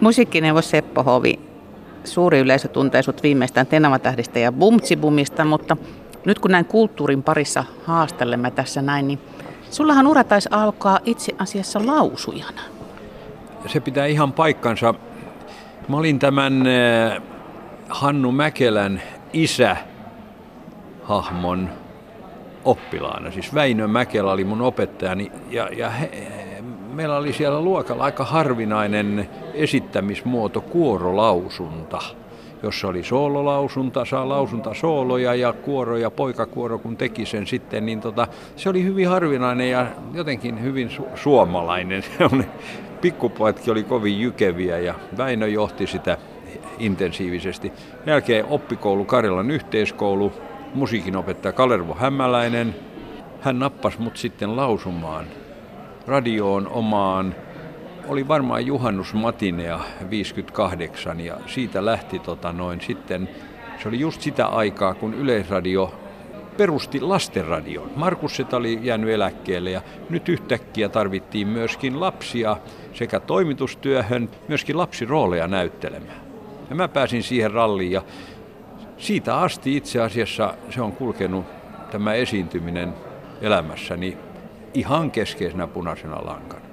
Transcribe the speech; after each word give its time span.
Musiikkineuvos 0.00 0.70
Seppo 0.70 1.02
Hovi, 1.02 1.40
suuri 2.04 2.38
yleisö 2.38 2.68
tuntee 2.68 3.02
sut 3.02 3.22
viimeistään 3.22 3.66
Tenava-tähdistä 3.66 4.38
ja 4.38 4.52
Bumtsibumista, 4.52 5.44
mutta 5.44 5.76
nyt 6.24 6.38
kun 6.38 6.50
näin 6.50 6.64
kulttuurin 6.64 7.22
parissa 7.22 7.64
haastelemme 7.84 8.50
tässä 8.50 8.82
näin, 8.82 9.08
niin 9.08 9.18
sullahan 9.70 10.06
ura 10.06 10.24
taisi 10.24 10.48
alkaa 10.52 10.98
itse 11.04 11.32
asiassa 11.38 11.86
lausujana. 11.86 12.60
Se 13.66 13.80
pitää 13.80 14.06
ihan 14.06 14.32
paikkansa. 14.32 14.94
Mä 15.88 15.96
olin 15.96 16.18
tämän 16.18 16.66
eh, 16.66 17.22
Hannu 17.88 18.32
Mäkelän 18.32 19.02
isä 19.32 19.76
hahmon 21.02 21.68
oppilaana. 22.64 23.30
Siis 23.30 23.54
Väinö 23.54 23.88
Mäkelä 23.88 24.32
oli 24.32 24.44
mun 24.44 24.60
opettajani 24.60 25.32
ja, 25.50 25.68
ja 25.76 25.90
he, 25.90 26.10
meillä 26.92 27.16
oli 27.16 27.32
siellä 27.32 27.60
luokalla 27.60 28.04
aika 28.04 28.24
harvinainen 28.24 29.28
esittämismuoto 29.54 30.60
kuorolausunta, 30.60 31.98
jossa 32.62 32.88
oli 32.88 33.02
soololausunta, 33.02 34.04
saa 34.04 34.28
lausunta 34.28 34.74
sooloja 34.74 35.34
ja 35.34 35.52
kuoro 35.52 35.96
ja 35.96 36.10
poikakuoro 36.10 36.78
kun 36.78 36.96
teki 36.96 37.26
sen 37.26 37.46
sitten, 37.46 37.86
niin 37.86 38.00
tota, 38.00 38.26
se 38.56 38.68
oli 38.68 38.84
hyvin 38.84 39.08
harvinainen 39.08 39.70
ja 39.70 39.86
jotenkin 40.14 40.62
hyvin 40.62 40.88
su- 40.88 41.16
suomalainen. 41.16 42.04
Pikkupojatkin 43.00 43.72
oli 43.72 43.82
kovin 43.82 44.20
jykeviä 44.20 44.78
ja 44.78 44.94
Väinö 45.16 45.46
johti 45.46 45.86
sitä 45.86 46.18
intensiivisesti. 46.78 47.72
Jälkeen 48.06 48.46
oppikoulu 48.46 49.04
Karjalan 49.04 49.50
yhteiskoulu, 49.50 50.32
musiikinopettaja 50.74 51.52
Kalervo 51.52 51.94
Hämäläinen. 51.94 52.74
Hän 53.40 53.58
nappasi 53.58 54.00
mut 54.00 54.16
sitten 54.16 54.56
lausumaan 54.56 55.26
radioon 56.10 56.68
omaan, 56.68 57.34
oli 58.08 58.28
varmaan 58.28 58.66
juhannusmatinea 58.66 59.80
58 60.10 61.20
ja 61.20 61.36
siitä 61.46 61.84
lähti 61.84 62.18
tota 62.18 62.52
noin 62.52 62.80
sitten, 62.80 63.28
se 63.82 63.88
oli 63.88 64.00
just 64.00 64.20
sitä 64.20 64.46
aikaa, 64.46 64.94
kun 64.94 65.14
Yleisradio 65.14 65.94
perusti 66.56 67.00
lastenradion. 67.00 67.90
Markus 67.96 68.36
Seta 68.36 68.56
oli 68.56 68.78
jäänyt 68.82 69.10
eläkkeelle 69.10 69.70
ja 69.70 69.82
nyt 70.10 70.28
yhtäkkiä 70.28 70.88
tarvittiin 70.88 71.48
myöskin 71.48 72.00
lapsia 72.00 72.56
sekä 72.94 73.20
toimitustyöhön, 73.20 74.28
myöskin 74.48 74.78
lapsirooleja 74.78 75.46
näyttelemään. 75.48 76.20
Ja 76.70 76.76
mä 76.76 76.88
pääsin 76.88 77.22
siihen 77.22 77.50
ralliin 77.50 77.92
ja 77.92 78.02
siitä 78.98 79.36
asti 79.36 79.76
itse 79.76 80.00
asiassa 80.00 80.54
se 80.70 80.82
on 80.82 80.92
kulkenut 80.92 81.44
tämä 81.90 82.14
esiintyminen 82.14 82.94
elämässäni 83.40 84.29
ihan 84.74 85.10
keskeisenä 85.10 85.66
punaisena 85.66 86.24
lankana. 86.24 86.70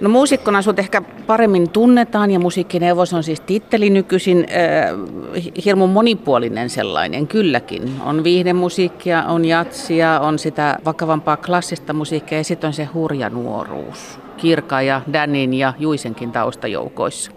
No 0.00 0.08
muusikkona 0.08 0.62
sut 0.62 0.78
ehkä 0.78 1.02
paremmin 1.26 1.70
tunnetaan 1.70 2.30
ja 2.30 2.38
musiikkineuvos 2.38 3.12
on 3.14 3.22
siis 3.22 3.40
titteli 3.40 3.90
nykyisin 3.90 4.46
äh, 4.50 5.54
hirmu 5.64 5.86
monipuolinen 5.86 6.70
sellainen, 6.70 7.26
kylläkin. 7.26 7.90
On 8.04 8.24
viihdemusiikkia, 8.24 9.24
on 9.24 9.44
jatsia, 9.44 10.20
on 10.20 10.38
sitä 10.38 10.78
vakavampaa 10.84 11.36
klassista 11.36 11.92
musiikkia 11.92 12.38
ja 12.38 12.44
sitten 12.44 12.68
on 12.68 12.74
se 12.74 12.84
hurja 12.84 13.30
nuoruus. 13.30 14.18
Kirka 14.36 14.82
ja 14.82 15.00
Danin 15.12 15.54
ja 15.54 15.72
Juisenkin 15.78 16.32
taustajoukoissa. 16.32 17.32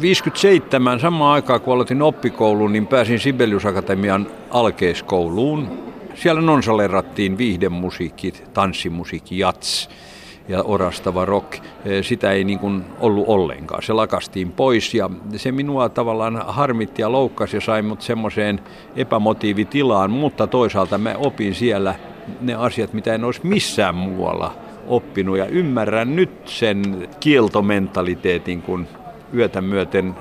57 0.00 1.00
samaan 1.00 1.34
aikaan 1.34 1.60
kun 1.60 1.74
aloitin 1.74 2.02
oppikouluun, 2.02 2.72
niin 2.72 2.86
pääsin 2.86 3.20
Sibelius 3.20 3.66
Akatemian 3.66 4.26
alkeiskouluun. 4.50 5.87
Siellä 6.22 6.40
nonsalerattiin 6.40 7.38
viihdemusiikki, 7.38 8.32
tanssimusiikki, 8.54 9.38
jats 9.38 9.88
ja 10.48 10.62
orastava 10.62 11.24
rock. 11.24 11.52
Sitä 12.02 12.32
ei 12.32 12.44
niin 12.44 12.58
kuin 12.58 12.84
ollut 13.00 13.24
ollenkaan. 13.28 13.82
Se 13.82 13.92
lakastiin 13.92 14.52
pois 14.52 14.94
ja 14.94 15.10
se 15.36 15.52
minua 15.52 15.88
tavallaan 15.88 16.44
harmitti 16.46 17.02
ja 17.02 17.12
loukkasi 17.12 17.56
ja 17.56 17.60
sai 17.60 17.82
mut 17.82 18.02
semmoiseen 18.02 18.60
epämotiivitilaan, 18.96 20.10
mutta 20.10 20.46
toisaalta 20.46 20.98
mä 20.98 21.14
opin 21.16 21.54
siellä 21.54 21.94
ne 22.40 22.54
asiat, 22.54 22.92
mitä 22.92 23.14
en 23.14 23.24
olisi 23.24 23.40
missään 23.42 23.94
muualla 23.94 24.54
oppinut 24.86 25.38
ja 25.38 25.46
ymmärrän 25.46 26.16
nyt 26.16 26.48
sen 26.48 27.08
kieltomentaliteetin, 27.20 28.62
kun 28.62 28.86
yötä 29.34 29.60
myöten 29.60 30.14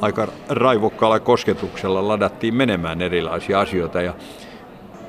aika 0.00 0.28
raivokkaalla 0.48 1.20
kosketuksella 1.20 2.08
ladattiin 2.08 2.54
menemään 2.54 3.02
erilaisia 3.02 3.60
asioita. 3.60 4.02
Ja 4.02 4.14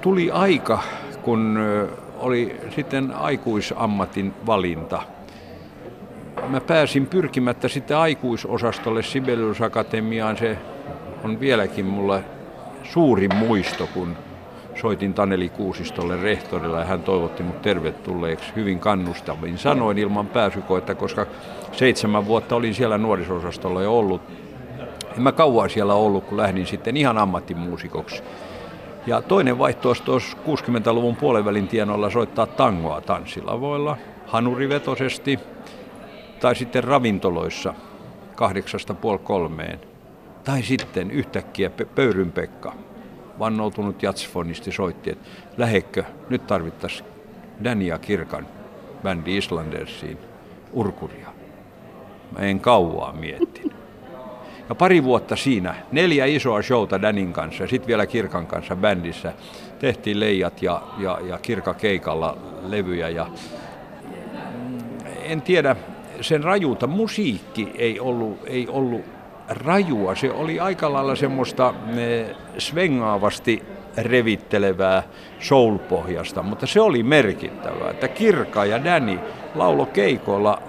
tuli 0.01 0.31
aika, 0.31 0.79
kun 1.22 1.59
oli 2.19 2.59
sitten 2.75 3.13
aikuisammatin 3.16 4.34
valinta. 4.45 5.01
Mä 6.47 6.62
pääsin 6.62 7.07
pyrkimättä 7.07 7.67
sitten 7.67 7.97
aikuisosastolle 7.97 9.03
Sibelius 9.03 9.61
Akatemiaan. 9.61 10.38
Se 10.38 10.57
on 11.23 11.40
vieläkin 11.40 11.85
mulle 11.85 12.23
suuri 12.84 13.28
muisto, 13.28 13.88
kun 13.94 14.16
soitin 14.81 15.13
Taneli 15.13 15.50
Kuusistolle 15.50 16.22
rehtorilla 16.22 16.79
ja 16.79 16.85
hän 16.85 17.03
toivotti 17.03 17.44
mut 17.44 17.61
tervetulleeksi 17.61 18.51
hyvin 18.56 18.79
kannustavin 18.79 19.57
sanoin 19.57 19.97
ilman 19.97 20.28
pääsykoetta, 20.28 20.95
koska 20.95 21.25
seitsemän 21.72 22.25
vuotta 22.25 22.56
olin 22.56 22.75
siellä 22.75 22.97
nuorisosastolla 22.97 23.81
jo 23.81 23.97
ollut. 23.97 24.22
En 25.16 25.22
mä 25.22 25.31
kauan 25.31 25.69
siellä 25.69 25.94
ollut, 25.94 26.23
kun 26.23 26.38
lähdin 26.38 26.66
sitten 26.66 26.97
ihan 26.97 27.17
ammattimuusikoksi. 27.17 28.23
Ja 29.07 29.22
toinen 29.22 29.57
vaihtoehto 29.57 30.06
tuossa 30.06 30.38
60-luvun 30.38 31.16
puolenvälin 31.16 31.67
tienoilla 31.67 32.09
soittaa 32.09 32.45
tangoa 32.45 33.01
tanssilavoilla, 33.01 33.97
hanurivetosesti 34.28 35.39
tai 36.39 36.56
sitten 36.56 36.84
ravintoloissa 36.84 37.73
kahdeksasta 38.35 38.94
puoli 38.94 39.19
kolmeen. 39.19 39.79
Tai 40.44 40.63
sitten 40.63 41.11
yhtäkkiä 41.11 41.69
Pöyryn 41.95 42.31
Pekka 42.31 42.73
vannoutunut 43.40 44.03
jatsfonisti 44.03 44.72
soitti, 44.72 45.09
että 45.09 45.25
lähekkö, 45.57 46.03
nyt 46.29 46.47
tarvittaisiin 46.47 47.09
Dania 47.63 47.97
Kirkan 47.97 48.47
bändi 49.03 49.38
Islandersiin 49.38 50.17
urkuria. 50.73 51.29
Mä 52.31 52.40
en 52.40 52.59
kauaa 52.59 53.13
miettinyt. 53.13 53.80
Ja 54.71 54.75
pari 54.75 55.03
vuotta 55.03 55.35
siinä, 55.35 55.75
neljä 55.91 56.25
isoa 56.25 56.61
showta 56.61 57.01
Danin 57.01 57.33
kanssa 57.33 57.63
ja 57.63 57.67
sitten 57.67 57.87
vielä 57.87 58.05
Kirkan 58.05 58.47
kanssa 58.47 58.75
bändissä, 58.75 59.33
tehtiin 59.79 60.19
leijat 60.19 60.61
ja, 60.61 60.81
ja, 60.97 61.19
ja 61.27 61.37
Kirka 61.37 61.73
keikalla 61.73 62.37
levyjä. 62.61 63.09
Ja, 63.09 63.27
en 65.23 65.41
tiedä, 65.41 65.75
sen 66.21 66.43
rajuuta 66.43 66.87
musiikki 66.87 67.71
ei 67.75 67.99
ollut, 67.99 68.37
ei 68.45 68.67
ollut 68.67 69.01
rajua. 69.49 70.15
Se 70.15 70.31
oli 70.31 70.59
aika 70.59 70.93
lailla 70.93 71.15
semmoista 71.15 71.73
svengaavasti 72.57 73.63
revittelevää 73.97 75.03
soul-pohjasta, 75.39 76.43
mutta 76.43 76.67
se 76.67 76.81
oli 76.81 77.03
merkittävää, 77.03 77.91
että 77.91 78.07
Kirka 78.07 78.65
ja 78.65 78.83
Danny 78.83 79.19
laulo 79.55 79.85
keikoilla, 79.85 80.61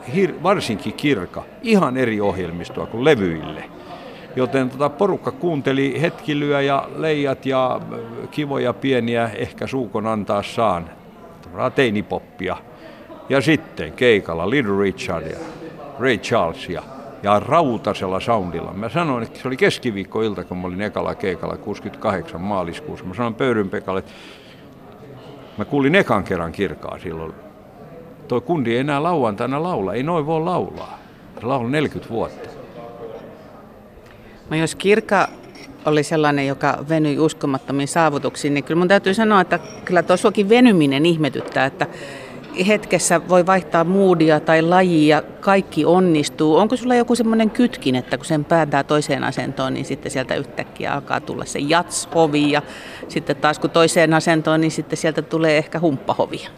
varsinkin 0.43 0.93
Kirka, 0.93 1.45
ihan 1.63 1.97
eri 1.97 2.21
ohjelmistoa 2.21 2.87
kuin 2.87 3.05
levyille. 3.05 3.82
Joten 4.37 4.71
tota, 4.71 4.89
porukka 4.89 5.31
kuunteli 5.31 6.01
hetkilyä 6.01 6.61
ja 6.61 6.89
leijat 6.97 7.47
ja 7.47 7.81
kivoja 8.31 8.73
pieniä, 8.73 9.31
ehkä 9.35 9.67
suukon 9.67 10.07
antaa 10.07 10.43
saan, 10.43 10.91
teinipoppia. 11.75 12.57
Ja 13.29 13.41
sitten 13.41 13.93
keikalla 13.93 14.51
Little 14.51 14.83
Richard 14.83 15.31
ja 15.31 15.39
Ray 15.99 16.19
Charles 16.19 16.69
ja 17.23 17.41
rautasella 17.41 18.21
soundilla. 18.21 18.73
Mä 18.73 18.89
sanoin, 18.89 19.23
että 19.23 19.41
se 19.41 19.49
oli 19.49 19.57
keskiviikkoilta, 19.57 20.45
kun 20.45 20.59
mä 20.59 20.67
olin 20.67 20.83
ekalla 20.83 21.15
keikalla 21.15 21.57
68 21.57 22.41
maaliskuussa. 22.41 23.05
Mä 23.07 23.15
sanoin 23.15 23.35
Pöyryn 23.35 23.71
Pekalle, 23.71 23.99
että 23.99 24.13
mä 25.59 25.65
kuulin 25.65 25.95
ekan 25.95 26.25
kerran 26.25 26.53
kirkaa 26.53 26.99
silloin. 26.99 27.33
Toi 28.29 28.41
kundi 28.41 28.73
ei 28.73 28.79
enää 28.79 29.03
lauantaina 29.03 29.63
laula, 29.63 29.95
ei 29.95 30.03
noin 30.03 30.27
voi 30.27 30.41
laulaa. 30.41 30.99
Se 31.41 31.47
laulu 31.47 31.69
40 31.69 32.15
vuotta. 32.15 32.52
No 34.53 34.59
jos 34.59 34.75
kirka 34.75 35.29
oli 35.85 36.03
sellainen, 36.03 36.47
joka 36.47 36.85
venyi 36.89 37.19
uskomattomiin 37.19 37.89
saavutuksiin, 37.89 38.55
niin 38.55 38.65
kyllä 38.65 38.79
mun 38.79 38.89
täytyy 38.89 39.15
sanoa, 39.15 39.41
että 39.41 39.59
kyllä 39.85 40.03
tuossakin 40.03 40.49
venyminen 40.49 41.07
ihmetyttää, 41.07 41.67
että 41.67 41.87
hetkessä 42.67 43.29
voi 43.29 43.47
vaihtaa 43.47 43.85
moodia 43.85 44.41
tai 44.41 44.63
lajia, 44.63 45.23
kaikki 45.41 45.85
onnistuu. 45.85 46.57
Onko 46.57 46.77
sulla 46.77 46.95
joku 46.95 47.15
semmoinen 47.15 47.51
kytkin, 47.51 47.95
että 47.95 48.17
kun 48.17 48.27
sen 48.27 48.45
pääntää 48.45 48.85
toiseen 48.85 49.25
asentoon, 49.25 49.75
niin 49.75 49.85
sitten 49.85 50.13
sieltä 50.13 50.35
yhtäkkiä 50.35 50.93
alkaa 50.93 51.21
tulla 51.21 51.45
se 51.45 51.59
jatshovi 51.59 52.51
ja 52.51 52.63
sitten 53.09 53.37
taas 53.37 53.59
kun 53.59 53.71
toiseen 53.71 54.15
asentoon, 54.15 54.61
niin 54.61 54.71
sitten 54.71 54.97
sieltä 54.97 55.23
tulee 55.23 55.59
ehkä 55.59 55.81
humppahovia. 55.81 56.49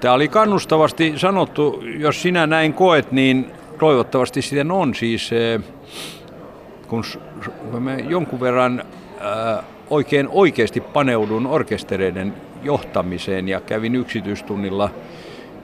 Tämä 0.00 0.14
oli 0.14 0.28
kannustavasti 0.28 1.12
sanottu. 1.16 1.82
Jos 1.98 2.22
sinä 2.22 2.46
näin 2.46 2.74
koet, 2.74 3.12
niin 3.12 3.50
toivottavasti 3.78 4.42
sitten 4.42 4.70
on 4.70 4.94
siis, 4.94 5.32
eh, 5.32 5.60
kun 6.90 7.04
me 7.82 7.96
jonkun 8.08 8.40
verran 8.40 8.80
äh, 8.80 9.64
oikein 9.90 10.28
oikeasti 10.28 10.80
paneudun 10.80 11.46
orkestereiden 11.46 12.34
johtamiseen 12.62 13.48
ja 13.48 13.60
kävin 13.60 13.94
yksityistunnilla 13.94 14.90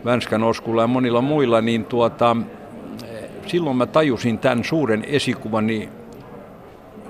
Vänskän 0.05 0.43
Oskulla 0.43 0.83
ja 0.83 0.87
monilla 0.87 1.21
muilla, 1.21 1.61
niin 1.61 1.85
tuota, 1.85 2.37
silloin 3.47 3.77
mä 3.77 3.87
tajusin 3.87 4.39
tämän 4.39 4.65
suuren 4.65 5.05
esikuvan, 5.05 5.67
niin 5.67 5.89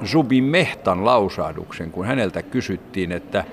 Zubin 0.04 0.44
Mehtan 0.44 1.04
lausahduksen, 1.04 1.90
kun 1.90 2.06
häneltä 2.06 2.42
kysyttiin, 2.42 3.12
että 3.12 3.44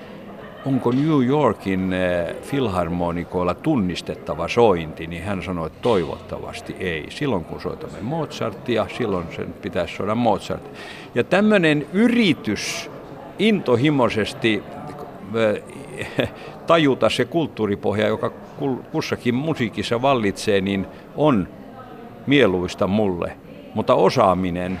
onko 0.66 0.90
New 0.90 1.26
Yorkin 1.26 1.92
eh, 1.92 2.36
filharmonikoilla 2.42 3.54
tunnistettava 3.54 4.48
sointi, 4.48 5.06
niin 5.06 5.22
hän 5.22 5.42
sanoi, 5.42 5.66
että 5.66 5.78
toivottavasti 5.82 6.76
ei. 6.78 7.06
Silloin 7.10 7.44
kun 7.44 7.60
soitamme 7.60 7.98
Mozartia, 8.00 8.86
silloin 8.96 9.26
sen 9.36 9.54
pitäisi 9.62 9.96
soida 9.96 10.14
Mozart. 10.14 10.70
Ja 11.14 11.24
tämmöinen 11.24 11.86
yritys 11.92 12.90
intohimoisesti 13.38 14.62
eh, 15.34 16.28
tajuta 16.66 17.10
se 17.10 17.24
kulttuuripohja, 17.24 18.08
joka 18.08 18.30
kussakin 18.92 19.34
musiikissa 19.34 20.02
vallitsee, 20.02 20.60
niin 20.60 20.86
on 21.16 21.48
mieluista 22.26 22.86
mulle. 22.86 23.36
Mutta 23.74 23.94
osaaminen 23.94 24.80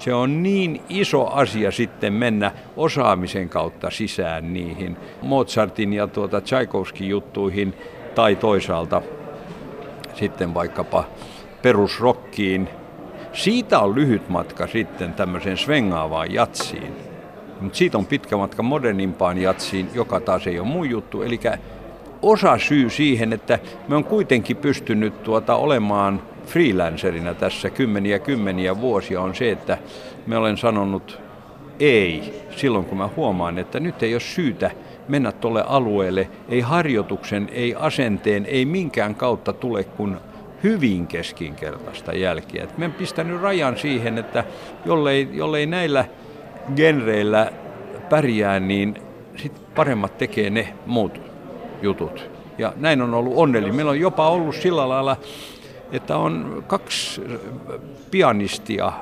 se 0.00 0.14
on 0.14 0.42
niin 0.42 0.82
iso 0.88 1.26
asia 1.26 1.70
sitten 1.70 2.12
mennä 2.12 2.52
osaamisen 2.76 3.48
kautta 3.48 3.90
sisään 3.90 4.52
niihin 4.52 4.96
Mozartin 5.22 5.92
ja 5.92 6.06
tuota 6.06 6.40
Tchaikovskin 6.40 7.08
juttuihin 7.08 7.74
tai 8.14 8.36
toisaalta 8.36 9.02
sitten 10.14 10.54
vaikkapa 10.54 11.04
perusrokkiin. 11.62 12.68
Siitä 13.32 13.78
on 13.78 13.94
lyhyt 13.94 14.28
matka 14.28 14.66
sitten 14.66 15.14
tämmöiseen 15.14 15.56
svengaavaan 15.56 16.34
jatsiin. 16.34 16.96
Mutta 17.60 17.78
siitä 17.78 17.98
on 17.98 18.06
pitkä 18.06 18.36
matka 18.36 18.62
modernimpaan 18.62 19.38
jatsiin, 19.38 19.90
joka 19.94 20.20
taas 20.20 20.46
ei 20.46 20.60
ole 20.60 20.68
mun 20.68 20.90
juttu. 20.90 21.22
Eli 21.22 21.40
osa 22.22 22.58
syy 22.58 22.90
siihen, 22.90 23.32
että 23.32 23.58
me 23.88 23.96
on 23.96 24.04
kuitenkin 24.04 24.56
pystynyt 24.56 25.22
tuota 25.22 25.56
olemaan 25.56 26.22
freelancerina 26.50 27.34
tässä 27.34 27.70
kymmeniä 27.70 28.18
kymmeniä 28.18 28.80
vuosia 28.80 29.20
on 29.20 29.34
se, 29.34 29.50
että 29.50 29.78
me 30.26 30.36
olen 30.36 30.56
sanonut 30.56 31.20
ei 31.80 32.42
silloin, 32.56 32.84
kun 32.84 32.98
mä 32.98 33.08
huomaan, 33.16 33.58
että 33.58 33.80
nyt 33.80 34.02
ei 34.02 34.14
ole 34.14 34.20
syytä 34.20 34.70
mennä 35.08 35.32
tuolle 35.32 35.64
alueelle, 35.66 36.28
ei 36.48 36.60
harjoituksen, 36.60 37.48
ei 37.52 37.74
asenteen, 37.74 38.46
ei 38.46 38.64
minkään 38.64 39.14
kautta 39.14 39.52
tule 39.52 39.84
kuin 39.84 40.16
hyvin 40.62 41.06
keskinkertaista 41.06 42.12
jälkiä. 42.12 42.64
Et 42.64 42.78
mä 42.78 42.84
olen 42.84 42.92
pistänyt 42.92 43.40
rajan 43.40 43.76
siihen, 43.76 44.18
että 44.18 44.44
jollei, 44.84 45.28
jollei 45.32 45.66
näillä 45.66 46.04
genreillä 46.76 47.52
pärjää, 48.08 48.60
niin 48.60 48.94
sit 49.36 49.52
paremmat 49.74 50.18
tekee 50.18 50.50
ne 50.50 50.74
muut 50.86 51.20
jutut. 51.82 52.30
Ja 52.58 52.72
näin 52.76 53.02
on 53.02 53.14
ollut 53.14 53.32
onnellinen. 53.36 53.76
Meillä 53.76 53.90
on 53.90 54.00
jopa 54.00 54.28
ollut 54.28 54.54
sillä 54.54 54.88
lailla 54.88 55.16
että 55.92 56.16
on 56.16 56.64
kaksi 56.66 57.22
pianistia 58.10 58.92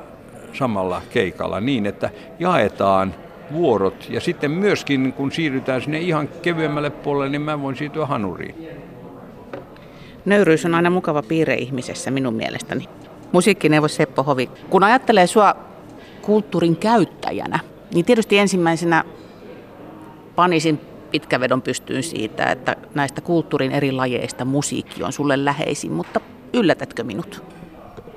samalla 0.52 1.02
keikalla 1.10 1.60
niin, 1.60 1.86
että 1.86 2.10
jaetaan 2.38 3.14
vuorot 3.52 4.06
ja 4.10 4.20
sitten 4.20 4.50
myöskin 4.50 5.12
kun 5.12 5.32
siirrytään 5.32 5.82
sinne 5.82 5.98
ihan 5.98 6.28
kevyemmälle 6.42 6.90
puolelle, 6.90 7.28
niin 7.28 7.42
mä 7.42 7.62
voin 7.62 7.76
siirtyä 7.76 8.06
hanuriin. 8.06 8.54
Nöyryys 10.24 10.64
on 10.64 10.74
aina 10.74 10.90
mukava 10.90 11.22
piirre 11.22 11.54
ihmisessä 11.54 12.10
minun 12.10 12.34
mielestäni. 12.34 12.84
Musiikkineuvos 13.32 13.96
Seppo 13.96 14.22
Hovi, 14.22 14.50
kun 14.70 14.84
ajattelee 14.84 15.26
sua 15.26 15.54
kulttuurin 16.22 16.76
käyttäjänä, 16.76 17.58
niin 17.94 18.04
tietysti 18.04 18.38
ensimmäisenä 18.38 19.04
panisin 20.34 20.80
pitkävedon 21.10 21.62
pystyyn 21.62 22.02
siitä, 22.02 22.44
että 22.44 22.76
näistä 22.94 23.20
kulttuurin 23.20 23.72
eri 23.72 23.92
lajeista 23.92 24.44
musiikki 24.44 25.02
on 25.02 25.12
sulle 25.12 25.44
läheisin, 25.44 25.92
mutta 25.92 26.20
Yllätätkö 26.52 27.04
minut? 27.04 27.42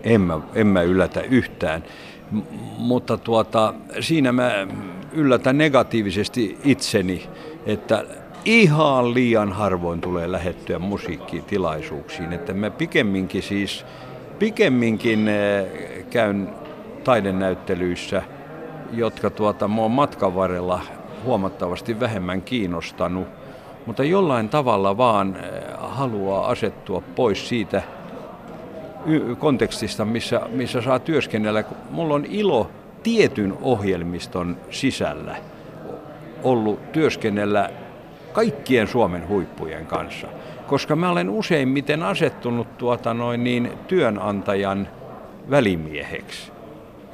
En 0.04 0.22
mä, 0.22 0.39
en 0.56 0.68
mä 0.68 0.81
yllätä 0.81 1.22
yhtään, 1.22 1.83
M- 2.31 2.39
mutta 2.78 3.18
tuota, 3.18 3.74
siinä 4.00 4.31
mä 4.31 4.68
yllätän 5.13 5.57
negatiivisesti 5.57 6.57
itseni, 6.63 7.30
että 7.66 8.06
ihan 8.45 9.13
liian 9.13 9.51
harvoin 9.51 10.01
tulee 10.01 10.31
lähettyä 10.31 10.80
musiikkitilaisuuksiin. 10.80 12.33
Että 12.33 12.54
mä 12.54 12.69
pikemminkin 12.69 13.44
siis, 13.44 13.86
pikemminkin 14.39 15.27
eh, 15.27 15.66
käyn 16.10 16.50
taidenäyttelyissä, 17.04 18.24
jotka 18.94 19.30
tuota, 19.30 19.68
mua 19.68 19.89
matkan 19.89 20.36
varrella 20.36 20.81
huomattavasti 21.24 22.00
vähemmän 22.00 22.42
kiinnostanut, 22.42 23.27
mutta 23.86 24.04
jollain 24.04 24.50
tavalla 24.50 24.98
vaan 24.98 25.36
eh, 25.36 25.44
haluaa 25.77 26.48
asettua 26.48 27.04
pois 27.16 27.50
siitä 27.50 27.81
kontekstista, 29.39 30.06
missä, 30.06 30.42
missä 30.50 30.81
saa 30.81 31.00
työskennellä. 31.00 31.63
Mulla 31.89 32.13
on 32.13 32.25
ilo 32.25 32.71
tietyn 33.03 33.53
ohjelmiston 33.62 34.57
sisällä 34.69 35.36
ollut 36.44 36.92
työskennellä 36.92 37.69
kaikkien 38.33 38.88
Suomen 38.88 39.27
huippujen 39.27 39.86
kanssa, 39.86 40.27
koska 40.68 40.95
mä 40.95 41.09
olen 41.09 41.30
useimmiten 41.30 42.03
asettunut 42.03 42.77
tuota 42.77 43.13
noin 43.13 43.44
niin 43.44 43.71
työnantajan 43.88 44.88
välimieheksi. 45.50 46.51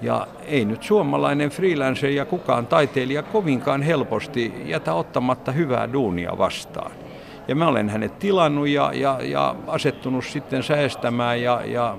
Ja 0.01 0.28
ei 0.45 0.66
nyt 0.66 0.84
suomalainen 0.84 1.50
freelancer 1.50 2.10
ja 2.10 2.25
kukaan 2.25 2.68
taiteilija 2.68 3.24
kovinkaan 3.24 3.81
helposti 3.81 4.54
jätä 4.66 4.94
ottamatta 4.94 5.51
hyvää 5.51 5.94
duunia 5.94 6.38
vastaan. 6.38 6.92
Ja 7.48 7.56
mä 7.56 7.68
olen 7.68 7.90
hänet 7.90 8.20
tilannut 8.20 8.68
ja, 8.68 8.92
ja, 8.94 9.20
ja 9.22 9.56
asettunut 9.68 10.26
sitten 10.26 10.64
säästämään 10.64 11.42
ja, 11.42 11.62
ja 11.66 11.98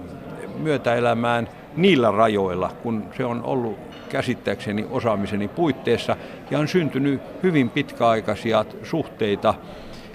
myötäelämään 0.58 1.48
niillä 1.76 2.10
rajoilla, 2.10 2.70
kun 2.82 3.04
se 3.16 3.24
on 3.24 3.42
ollut 3.44 3.78
käsittääkseni 4.08 4.86
osaamiseni 4.90 5.48
puitteissa 5.48 6.16
ja 6.50 6.58
on 6.58 6.68
syntynyt 6.68 7.20
hyvin 7.42 7.70
pitkäaikaisia 7.70 8.64
suhteita. 8.82 9.54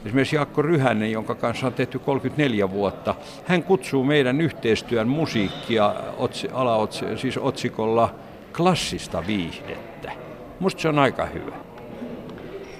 Esimerkiksi 0.05 0.35
Jaakko 0.35 0.61
Ryhänen, 0.61 1.11
jonka 1.11 1.35
kanssa 1.35 1.67
on 1.67 1.73
tehty 1.73 1.99
34 1.99 2.71
vuotta, 2.71 3.15
hän 3.45 3.63
kutsuu 3.63 4.03
meidän 4.03 4.41
yhteistyön 4.41 5.07
musiikkia 5.07 5.95
otsi, 6.17 6.49
alaotsi, 6.53 7.05
siis 7.15 7.37
otsikolla 7.37 8.15
klassista 8.57 9.23
viihdettä. 9.27 10.11
Musta 10.59 10.81
se 10.81 10.89
on 10.89 10.99
aika 10.99 11.25
hyvä. 11.25 11.72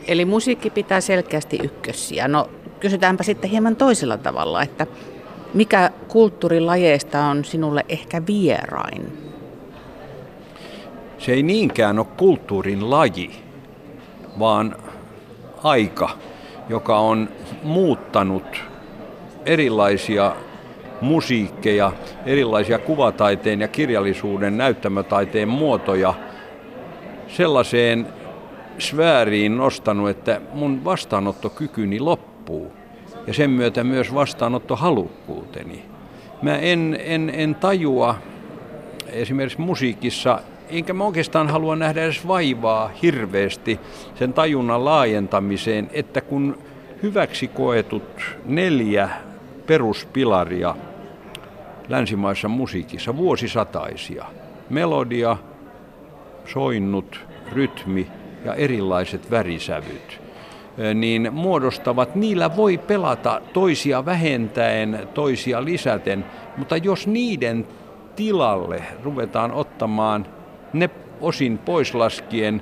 Eli 0.08 0.26
musiikki 0.26 0.70
pitää 0.70 1.02
selkeästi 1.02 1.60
ykkössiä. 1.64 2.28
No 2.28 2.50
kysytäänpä 2.80 3.24
sitten 3.24 3.50
hieman 3.50 3.76
toisella 3.76 4.18
tavalla, 4.18 4.62
että 4.62 4.88
mikä 5.54 5.92
kulttuurilajeista 6.08 7.26
on 7.26 7.46
sinulle 7.46 7.86
ehkä 7.90 8.22
vierain? 8.28 9.18
Se 11.18 11.32
ei 11.32 11.44
niinkään 11.44 12.00
ole 12.00 12.08
kulttuurin 12.18 12.90
laji, 12.90 13.32
vaan 14.40 14.76
aika, 15.64 16.10
joka 16.70 17.00
on 17.00 17.30
muuttanut 17.64 18.64
erilaisia 19.46 20.36
musiikkeja, 21.02 21.92
erilaisia 22.26 22.80
kuvataiteen 22.80 23.62
ja 23.62 23.68
kirjallisuuden 23.68 24.58
näyttämötaiteen 24.58 25.48
muotoja 25.48 26.14
sellaiseen 27.28 28.08
sfääriin 28.80 29.58
nostanut, 29.58 30.10
että 30.10 30.42
mun 30.54 30.84
vastaanottokykyni 30.86 32.00
loppuu 32.00 32.74
ja 33.28 33.34
sen 33.34 33.50
myötä 33.50 33.84
myös 33.84 34.14
vastaanottohalukkuuteni. 34.14 35.86
Mä 36.42 36.58
en, 36.58 36.98
en, 37.00 37.32
en 37.36 37.56
tajua 37.56 38.16
esimerkiksi 39.08 39.62
musiikissa, 39.62 40.40
enkä 40.70 40.94
mä 40.94 41.04
oikeastaan 41.04 41.50
halua 41.50 41.76
nähdä 41.76 42.04
edes 42.04 42.28
vaivaa 42.28 42.92
hirveästi 43.02 43.80
sen 44.16 44.34
tajunnan 44.34 44.86
laajentamiseen, 44.86 45.90
että 45.94 46.22
kun 46.22 46.58
hyväksi 47.04 47.48
koetut 47.48 48.38
neljä 48.46 49.10
peruspilaria 49.68 50.76
länsimaissa 51.90 52.48
musiikissa, 52.48 53.18
vuosisataisia, 53.18 54.26
melodia, 54.70 55.38
soinnut, 56.46 57.20
rytmi 57.52 58.08
ja 58.46 58.54
erilaiset 58.54 59.32
värisävyt, 59.32 60.22
niin 60.94 61.30
muodostavat, 61.34 62.16
niillä 62.16 62.56
voi 62.56 62.78
pelata 62.78 63.42
toisia 63.54 64.06
vähentäen, 64.06 65.08
toisia 65.14 65.66
lisäten, 65.66 66.26
mutta 66.58 66.78
jos 66.78 67.08
niiden 67.08 67.68
tilalle 68.16 68.84
ruvetaan 69.04 69.52
ottamaan 69.52 70.26
ne 70.74 70.90
osin 71.22 71.58
poislaskien 71.58 72.62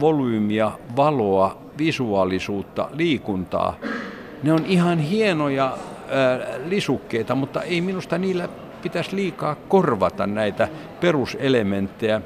volyymiä, 0.00 0.70
valoa, 0.96 1.58
visuaalisuutta, 1.78 2.88
liikuntaa, 2.92 3.76
ne 4.42 4.52
on 4.52 4.64
ihan 4.66 4.98
hienoja 4.98 5.64
ää, 5.64 6.38
lisukkeita, 6.64 7.34
mutta 7.34 7.62
ei 7.62 7.80
minusta 7.80 8.18
niillä 8.18 8.48
pitäisi 8.82 9.16
liikaa 9.16 9.54
korvata 9.54 10.26
näitä 10.26 10.68
peruselementtejä, 11.00 12.20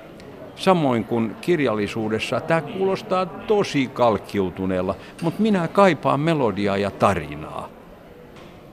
Samoin 0.59 1.05
kuin 1.05 1.37
kirjallisuudessa. 1.41 2.41
Tämä 2.41 2.61
kuulostaa 2.61 3.27
tosi 3.27 3.87
kalkkiutuneella, 3.87 4.95
mutta 5.23 5.43
minä 5.43 5.69
kaipaan 5.69 6.21
melodiaa 6.21 6.77
ja 6.77 6.91
tarinaa. 6.91 7.69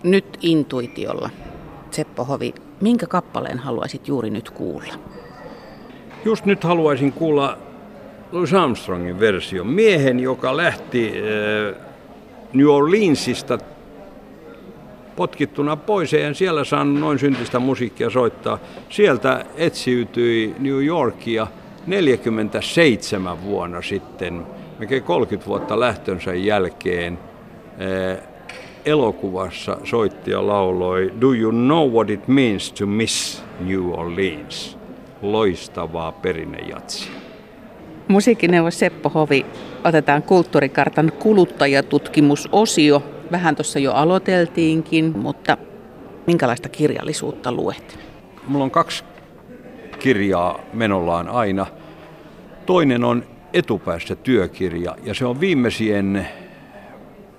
Nyt 0.04 0.38
intuitiolla. 0.42 1.30
Seppo 1.92 2.24
Hovi, 2.24 2.54
Minkä 2.82 3.08
kappaleen 3.08 3.60
haluaisit 3.60 4.08
juuri 4.08 4.30
nyt 4.30 4.50
kuulla? 4.50 4.94
Just 6.26 6.46
nyt 6.46 6.64
haluaisin 6.64 7.12
kuulla 7.12 7.58
Louis 8.32 8.54
Armstrongin 8.54 9.20
versio. 9.20 9.64
Miehen, 9.64 10.20
joka 10.20 10.58
lähti 10.58 11.14
äh, 11.18 11.82
New 12.54 12.68
Orleansista 12.68 13.58
potkittuna 15.16 15.76
pois, 15.76 16.14
ja 16.14 16.34
siellä 16.34 16.64
saanut 16.64 17.00
noin 17.00 17.20
syntistä 17.20 17.60
musiikkia 17.60 18.10
soittaa. 18.10 18.60
Sieltä 18.90 19.46
etsiytyi 19.58 20.56
New 20.60 20.86
Yorkia 20.86 21.48
47 21.88 23.44
vuonna 23.44 23.82
sitten, 23.82 24.46
melkein 24.80 25.04
30 25.04 25.48
vuotta 25.48 25.80
lähtönsä 25.80 26.34
jälkeen. 26.34 27.20
Äh, 27.82 28.36
elokuvassa 28.86 29.78
soitti 29.84 30.32
ja 30.32 30.48
lauloi 30.48 31.14
Do 31.22 31.34
you 31.34 31.52
know 31.52 31.92
what 31.92 32.10
it 32.10 32.28
means 32.28 32.72
to 32.72 32.86
miss 32.86 33.44
New 33.60 33.92
Orleans? 33.92 34.78
Loistavaa 35.22 36.12
perinnejatsia. 36.12 37.12
Musiikkineuvos 38.08 38.80
Seppo 38.80 39.10
Hovi, 39.10 39.46
otetaan 39.84 40.24
kulttuurikartan 40.24 41.12
kuluttajatutkimusosio. 41.20 43.04
Vähän 43.32 43.56
tuossa 43.56 43.80
jo 43.80 43.94
aloiteltiinkin, 43.94 45.18
mutta 45.18 45.58
minkälaista 46.28 46.70
kirjallisuutta 46.70 47.52
luet? 47.52 48.00
Mulla 48.48 48.66
on 48.66 48.72
kaksi 48.72 49.04
kirjaa 50.06 50.60
menollaan 50.74 51.30
aina. 51.30 51.66
Toinen 52.66 53.04
on 53.04 53.24
etupäässä 53.54 54.16
työkirja 54.16 54.96
ja 55.04 55.14
se 55.14 55.26
on 55.26 55.40
viimeisien, 55.40 56.28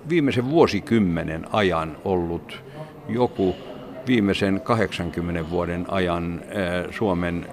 viimeisen 0.08 0.50
vuosikymmenen 0.50 1.46
ajan 1.52 1.96
ollut 2.04 2.64
joku 3.08 3.56
viimeisen 4.06 4.60
80 4.60 5.50
vuoden 5.50 5.86
ajan 5.88 6.42
Suomen 6.90 7.46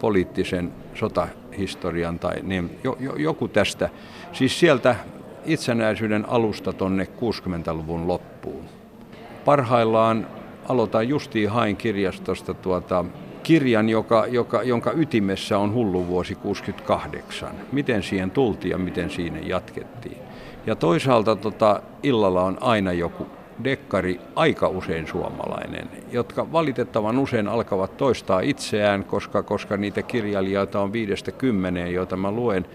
poliittisen 0.00 0.72
sotahistorian 0.94 2.18
tai 2.18 2.34
niin, 2.42 2.78
jo, 2.84 2.96
jo, 3.00 3.14
joku 3.16 3.48
tästä. 3.48 3.88
Siis 4.32 4.60
sieltä 4.60 4.96
itsenäisyyden 5.44 6.28
alusta 6.28 6.72
tonne 6.72 7.04
60-luvun 7.04 8.08
loppuun. 8.08 8.64
Parhaillaan 9.44 10.26
aloitan 10.68 11.08
justiin 11.08 11.50
hain 11.50 11.76
kirjastosta 11.76 12.54
tuota, 12.54 13.04
kirjan, 13.42 13.88
joka, 13.88 14.26
joka, 14.26 14.62
jonka 14.62 14.92
ytimessä 14.96 15.58
on 15.58 15.74
hullu 15.74 16.06
vuosi 16.06 16.34
68. 16.34 17.50
Miten 17.72 18.02
siihen 18.02 18.30
tultiin 18.30 18.70
ja 18.70 18.78
miten 18.78 19.10
siinä 19.10 19.38
jatkettiin. 19.42 20.18
Ja 20.66 20.76
toisaalta 20.76 21.36
tota, 21.36 21.82
illalla 22.02 22.42
on 22.42 22.58
aina 22.60 22.92
joku 22.92 23.26
dekkari 23.64 24.20
aika 24.36 24.68
usein 24.68 25.06
suomalainen, 25.06 25.90
jotka 26.12 26.52
valitettavan 26.52 27.18
usein 27.18 27.48
alkavat 27.48 27.96
toistaa 27.96 28.40
itseään, 28.40 29.04
koska, 29.04 29.42
koska 29.42 29.76
niitä 29.76 30.02
kirjailijoita 30.02 30.80
on 30.80 30.92
viidestä 30.92 31.32
kymmeneen, 31.32 31.94
joita 31.94 32.16
mä 32.16 32.30
luen. 32.30 32.66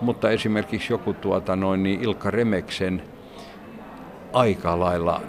Mutta 0.00 0.30
esimerkiksi 0.30 0.92
joku 0.92 1.12
tuota 1.12 1.56
noin 1.56 1.82
niin 1.82 2.02
Ilkka 2.02 2.30
Remeksen 2.30 3.02
aika 4.32 4.80
lailla 4.80 5.20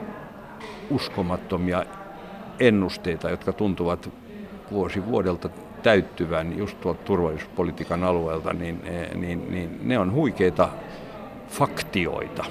uskomattomia 0.90 1.86
ennusteita, 2.60 3.30
jotka 3.30 3.54
tuntuvat 3.54 4.10
vuosi 4.72 5.06
vuodelta 5.06 5.50
täyttyvän 5.84 6.58
just 6.58 6.82
tuolta 6.82 7.04
turvallisuuspolitiikan 7.04 8.04
alueelta, 8.04 8.54
niin, 8.54 8.82
niin, 9.16 9.52
niin 9.52 9.80
ne 9.84 10.00
on 10.00 10.14
huikeita 10.14 10.70
faktioita. 11.48 12.46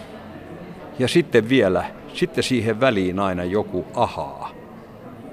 Ja 0.98 1.08
sitten 1.08 1.48
vielä 1.48 1.84
sitten 2.16 2.44
siihen 2.44 2.80
väliin 2.80 3.18
aina 3.18 3.44
joku 3.44 3.86
ahaa. 3.94 4.50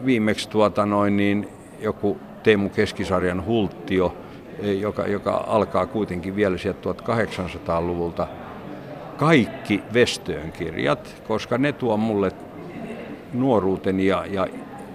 Viimeksi 0.05 0.49
tuota 0.49 0.85
noin, 0.85 1.17
niin 1.17 1.47
joku 1.79 2.17
Teemu 2.43 2.69
Keskisarjan 2.69 3.45
hulttio, 3.45 4.17
e, 4.59 4.71
joka, 4.73 5.07
joka 5.07 5.43
alkaa 5.47 5.85
kuitenkin 5.85 6.35
vielä 6.35 6.57
sieltä 6.57 6.79
1800-luvulta. 6.89 8.27
Kaikki 9.17 9.83
Vestöön 9.93 10.51
kirjat, 10.51 11.23
koska 11.27 11.57
ne 11.57 11.71
tuo 11.71 11.97
mulle 11.97 12.31
nuoruuteni 13.33 14.05
ja, 14.05 14.25
ja 14.25 14.47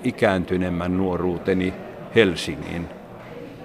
ikääntyneemmän 0.05 0.97
nuoruuteni 0.97 1.75
Helsingin 2.15 2.89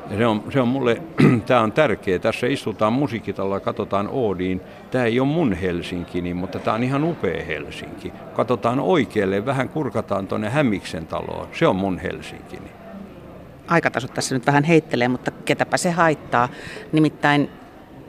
ja 0.10 0.18
se 0.18 0.28
on, 0.28 0.44
se 0.54 0.62
on 0.62 0.68
mulle, 0.68 1.02
tämä 1.46 1.62
on 1.62 1.72
tärkeä. 1.72 2.20
Tässä 2.20 2.48
istutaan 2.48 2.94
musiikitalla, 2.94 3.60
katsotaan 3.60 4.10
Oodiin. 4.12 4.62
Tämä 4.92 5.06
ei 5.06 5.20
ole 5.20 5.28
mun 5.28 5.54
Helsinkini, 5.54 6.34
mutta 6.34 6.60
tämä 6.60 6.76
on 6.76 6.84
ihan 6.84 7.04
upea 7.04 7.46
Helsinki. 7.46 8.14
Katsotaan 8.34 8.80
oikealle, 8.80 9.46
vähän 9.46 9.70
kurkataan 9.70 10.28
tuonne 10.28 10.50
Hämiksen 10.50 11.08
taloon. 11.08 11.48
Se 11.54 11.68
on 11.68 11.76
mun 11.76 12.00
Helsinkini. 12.00 12.72
Aikatasot 13.68 14.14
tässä 14.14 14.36
nyt 14.36 14.48
vähän 14.48 14.64
heittelee, 14.64 15.08
mutta 15.08 15.32
ketäpä 15.32 15.78
se 15.78 15.92
haittaa. 15.92 16.50
Nimittäin 16.92 17.50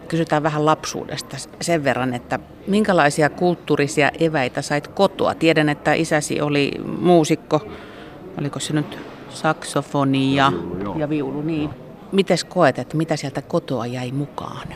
kysytään 0.09 0.43
vähän 0.43 0.66
lapsuudesta 0.66 1.37
sen 1.61 1.85
verran, 1.85 2.14
että 2.14 2.38
minkälaisia 2.66 3.31
kulttuurisia 3.31 4.11
eväitä 4.21 4.62
sait 4.62 4.88
kotoa? 4.88 5.35
Tiedän, 5.35 5.69
että 5.69 5.93
isäsi 5.93 6.40
oli 6.40 6.73
muusikko. 6.99 7.66
Oliko 8.38 8.61
se 8.61 8.73
nyt 8.73 8.99
saksofoni 9.29 10.35
ja, 10.35 10.45
ja 10.45 10.79
viulu, 10.79 10.99
ja 10.99 11.09
viulu 11.09 11.43
niin. 11.43 11.71
Mites 12.12 12.45
koet, 12.45 12.79
että 12.79 12.97
mitä 12.97 13.17
sieltä 13.17 13.43
kotoa 13.43 13.87
jäi 13.87 14.12
mukaan? 14.12 14.69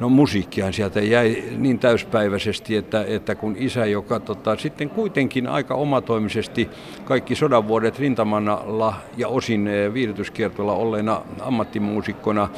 No 0.00 0.08
musiikkia 0.08 0.72
sieltä 0.72 1.00
jäi 1.00 1.44
niin 1.56 1.78
täyspäiväisesti, 1.78 2.76
että, 2.76 3.04
että 3.08 3.34
kun 3.34 3.56
isä, 3.58 3.86
joka 3.86 4.20
tota, 4.20 4.56
sitten 4.56 4.90
kuitenkin 4.90 5.46
aika 5.46 5.74
omatoimisesti 5.74 6.68
kaikki 7.04 7.34
sodan 7.34 7.68
vuodet 7.68 7.98
rintamalla 7.98 8.94
ja 9.16 9.28
osin 9.28 9.68
eh, 9.68 9.94
viihdytyskiertoilla 9.94 10.72
olleena 10.72 11.22
ammattimuusikkona 11.40 12.48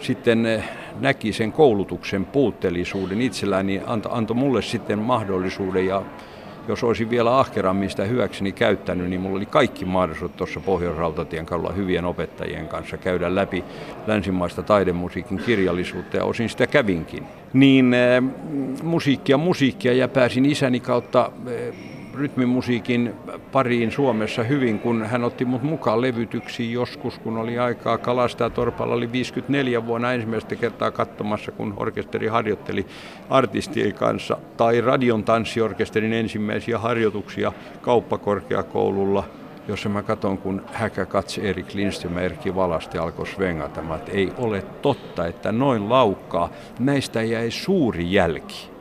sitten 0.00 0.46
eh, 0.46 0.64
näki 1.00 1.32
sen 1.32 1.52
koulutuksen 1.52 2.24
puutteellisuuden 2.24 3.22
itsellään, 3.22 3.66
niin 3.66 3.82
antoi 3.86 4.12
anto 4.14 4.34
mulle 4.34 4.62
sitten 4.62 4.98
mahdollisuuden 4.98 5.86
ja 5.86 6.02
jos 6.68 6.84
olisin 6.84 7.10
vielä 7.10 7.38
ahkerammin 7.38 7.90
sitä 7.90 8.04
hyväkseni 8.04 8.52
käyttänyt, 8.52 9.08
niin 9.08 9.20
mulla 9.20 9.36
oli 9.36 9.46
kaikki 9.46 9.84
mahdollisuudet 9.84 10.36
tuossa 10.36 10.60
Pohjois-Rautatien 10.60 11.46
kadulla 11.46 11.72
hyvien 11.72 12.04
opettajien 12.04 12.68
kanssa 12.68 12.96
käydä 12.96 13.34
läpi 13.34 13.64
länsimaista 14.06 14.62
taidemusiikin 14.62 15.38
kirjallisuutta 15.38 16.16
ja 16.16 16.24
osin 16.24 16.48
sitä 16.48 16.66
kävinkin. 16.66 17.24
Niin 17.52 17.94
äh, 17.94 18.24
musiikkia 18.82 19.36
musiikkia 19.36 19.92
ja 19.92 20.08
pääsin 20.08 20.46
isäni 20.46 20.80
kautta 20.80 21.32
äh, 21.46 21.97
rytmimusiikin 22.18 23.14
pariin 23.52 23.90
Suomessa 23.90 24.42
hyvin, 24.42 24.78
kun 24.78 25.06
hän 25.06 25.24
otti 25.24 25.44
mut 25.44 25.62
mukaan 25.62 26.00
levytyksiin 26.00 26.72
joskus, 26.72 27.18
kun 27.18 27.36
oli 27.36 27.58
aikaa. 27.58 27.98
Kalastajatorpalla 27.98 28.94
oli 28.94 29.12
54 29.12 29.86
vuonna 29.86 30.12
ensimmäistä 30.12 30.56
kertaa 30.56 30.90
katsomassa, 30.90 31.52
kun 31.52 31.74
orkesteri 31.76 32.26
harjoitteli 32.26 32.86
artistien 33.30 33.94
kanssa. 33.94 34.38
Tai 34.56 34.80
radion 34.80 35.24
tanssiorkesterin 35.24 36.12
ensimmäisiä 36.12 36.78
harjoituksia 36.78 37.52
kauppakorkeakoululla 37.82 39.24
jossa 39.68 39.88
mä 39.88 40.02
katson, 40.02 40.38
kun 40.38 40.62
häkä 40.72 41.06
katse 41.06 41.40
Erik 41.40 41.74
Lindström 41.74 42.16
ja 42.16 42.22
Erkki 42.22 42.54
Valasti 42.54 42.98
alkoi 42.98 43.26
svengata, 43.26 43.94
että 43.94 44.12
ei 44.12 44.32
ole 44.38 44.64
totta, 44.82 45.26
että 45.26 45.52
noin 45.52 45.88
laukkaa, 45.88 46.50
näistä 46.78 47.22
jäi 47.22 47.50
suuri 47.50 48.12
jälki 48.12 48.77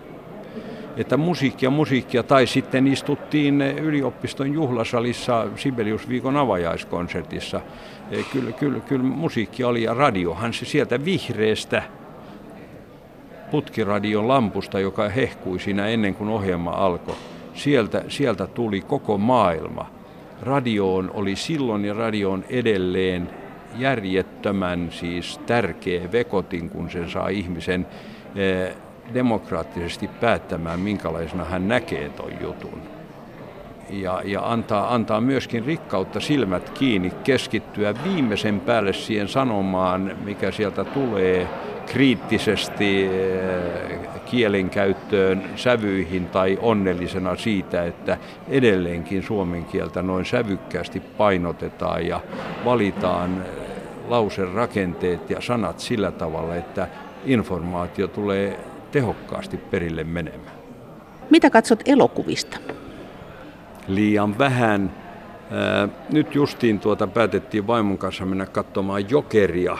että 0.98 1.18
musiikkia 1.18 1.70
musiikkia, 1.70 2.24
tai 2.24 2.48
sitten 2.48 2.88
istuttiin 2.88 3.62
yliopiston 3.62 4.54
juhlasalissa 4.54 5.48
Sibeliusviikon 5.56 6.38
avajaiskonsertissa. 6.38 7.62
E, 8.12 8.24
kyllä, 8.34 8.52
kyllä, 8.52 8.80
kyllä 8.80 9.04
musiikki 9.04 9.64
oli 9.64 9.84
ja 9.84 9.94
radiohan 9.94 10.54
se 10.54 10.66
sieltä 10.66 11.06
vihreästä 11.06 11.84
putkiradion 13.52 14.28
lampusta, 14.28 14.80
joka 14.80 15.10
hehkui 15.10 15.60
siinä 15.60 15.88
ennen 15.88 16.16
kuin 16.16 16.30
ohjelma 16.30 16.72
alkoi. 16.72 17.16
Sieltä, 17.54 18.04
sieltä 18.08 18.48
tuli 18.48 18.82
koko 18.82 19.18
maailma. 19.18 19.90
Radioon 20.42 21.12
oli 21.14 21.36
silloin 21.36 21.86
ja 21.86 21.94
radioon 21.94 22.44
edelleen 22.50 23.30
järjettömän 23.78 24.88
siis 24.92 25.40
tärkeä 25.46 26.12
vekotin, 26.12 26.70
kun 26.70 26.92
sen 26.92 27.10
saa 27.10 27.28
ihmisen 27.28 27.88
e, 28.36 28.72
demokraattisesti 29.14 30.08
päättämään, 30.08 30.80
minkälaisena 30.80 31.44
hän 31.44 31.68
näkee 31.68 32.10
tuon 32.10 32.32
jutun. 32.42 32.82
Ja, 33.90 34.22
ja 34.26 34.52
antaa, 34.52 34.94
antaa 34.94 35.22
myöskin 35.22 35.66
rikkautta 35.66 36.20
silmät 36.20 36.70
kiinni, 36.70 37.12
keskittyä 37.24 37.94
viimeisen 38.04 38.60
päälle 38.60 38.94
siihen 38.94 39.28
sanomaan, 39.28 40.12
mikä 40.24 40.52
sieltä 40.52 40.84
tulee 40.84 41.48
kriittisesti 41.86 43.06
eh, 43.06 44.00
kielenkäyttöön, 44.26 45.44
sävyihin 45.56 46.26
tai 46.26 46.58
onnellisena 46.62 47.36
siitä, 47.36 47.86
että 47.86 48.18
edelleenkin 48.48 49.24
suomen 49.24 49.66
kieltä 49.66 50.02
noin 50.02 50.26
sävykkäästi 50.26 51.00
painotetaan 51.00 52.08
ja 52.08 52.20
valitaan 52.66 53.46
eh, 53.46 53.68
lauserakenteet 54.08 55.30
ja 55.30 55.42
sanat 55.42 55.80
sillä 55.80 56.12
tavalla, 56.12 56.56
että 56.56 56.88
informaatio 57.26 58.08
tulee 58.08 58.60
tehokkaasti 58.92 59.58
perille 59.58 60.04
menemään. 60.04 60.58
Mitä 61.30 61.50
katsot 61.50 61.80
elokuvista? 61.86 62.58
Liian 63.88 64.38
vähän 64.38 64.92
nyt 66.12 66.36
justiin 66.36 66.80
tuota 66.80 67.08
päätettiin 67.08 67.68
vaimon 67.68 67.98
kanssa 67.98 68.26
mennä 68.26 68.46
katsomaan 68.46 69.10
Jokeria 69.10 69.78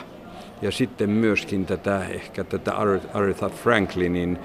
ja 0.62 0.70
sitten 0.70 1.10
myöskin 1.10 1.66
tätä, 1.66 2.04
ehkä 2.04 2.44
tätä 2.44 2.72
Aretha 3.14 3.48
Franklinin 3.48 4.38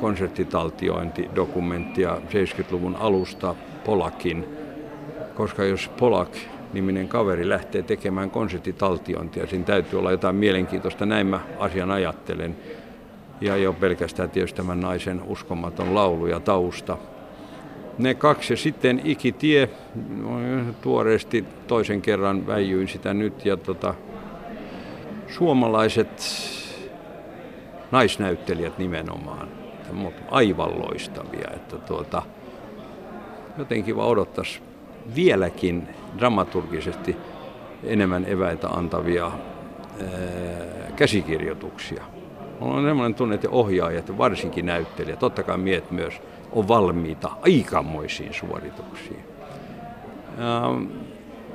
konserttitaltiointidokumenttia 0.00 2.16
70-luvun 2.16 2.96
alusta 2.96 3.54
Polakin, 3.84 4.44
koska 5.34 5.64
jos 5.64 5.90
Polak 5.98 6.36
niminen 6.72 7.08
kaveri 7.08 7.48
lähtee 7.48 7.82
tekemään 7.82 8.30
konserttitaltiointia, 8.30 9.46
siinä 9.46 9.64
täytyy 9.64 9.98
olla 9.98 10.10
jotain 10.10 10.36
mielenkiintoista, 10.36 11.06
näin 11.06 11.26
mä 11.26 11.40
asian 11.58 11.90
ajattelen. 11.90 12.56
Ja 13.44 13.56
jo 13.56 13.72
pelkästään 13.72 14.30
tietysti 14.30 14.56
tämän 14.56 14.80
naisen 14.80 15.22
uskomaton 15.26 15.94
laulu 15.94 16.26
ja 16.26 16.40
tausta. 16.40 16.98
Ne 17.98 18.14
kaksi 18.14 18.52
ja 18.52 18.56
sitten 18.56 19.00
Ikitie, 19.04 19.70
tuoreesti 20.82 21.44
toisen 21.66 22.02
kerran 22.02 22.46
väijyin 22.46 22.88
sitä 22.88 23.14
nyt 23.14 23.46
ja 23.46 23.56
tota, 23.56 23.94
suomalaiset 25.28 26.22
naisnäyttelijät 27.90 28.78
nimenomaan, 28.78 29.48
aivan 30.30 30.78
loistavia, 30.78 31.48
että 31.54 31.76
tuota, 31.76 32.22
jotenkin 33.58 33.96
vaan 33.96 34.08
odottaisi 34.08 34.60
vieläkin 35.14 35.88
dramaturgisesti 36.18 37.16
enemmän 37.82 38.24
eväitä 38.28 38.68
antavia 38.68 39.24
ää, 39.24 39.32
käsikirjoituksia. 40.96 42.13
Mulla 42.60 42.74
on 42.74 42.84
sellainen 42.84 43.14
tunne, 43.14 43.34
että 43.34 43.48
ohjaajat 43.50 44.08
ja 44.08 44.18
varsinkin 44.18 44.66
näyttelijät, 44.66 45.18
totta 45.18 45.42
kai 45.42 45.58
miet 45.58 45.90
myös, 45.90 46.14
on 46.52 46.68
valmiita 46.68 47.30
aikamoisiin 47.42 48.34
suorituksiin. 48.34 49.24